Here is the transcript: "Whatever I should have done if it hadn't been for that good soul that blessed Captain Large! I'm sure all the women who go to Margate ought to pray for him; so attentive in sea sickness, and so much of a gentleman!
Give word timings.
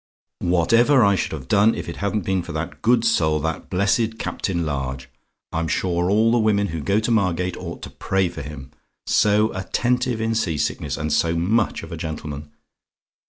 "Whatever 0.39 1.05
I 1.05 1.13
should 1.13 1.31
have 1.31 1.47
done 1.47 1.75
if 1.75 1.87
it 1.87 1.97
hadn't 1.97 2.25
been 2.25 2.41
for 2.41 2.53
that 2.53 2.81
good 2.81 3.05
soul 3.05 3.39
that 3.41 3.69
blessed 3.69 4.17
Captain 4.17 4.65
Large! 4.65 5.07
I'm 5.51 5.67
sure 5.67 6.09
all 6.09 6.31
the 6.31 6.39
women 6.39 6.69
who 6.69 6.81
go 6.81 6.99
to 6.99 7.11
Margate 7.11 7.55
ought 7.55 7.83
to 7.83 7.91
pray 7.91 8.27
for 8.27 8.41
him; 8.41 8.71
so 9.05 9.53
attentive 9.55 10.19
in 10.19 10.33
sea 10.33 10.57
sickness, 10.57 10.97
and 10.97 11.13
so 11.13 11.35
much 11.35 11.83
of 11.83 11.91
a 11.91 11.97
gentleman! 11.97 12.49